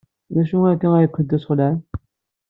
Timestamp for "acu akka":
0.41-0.89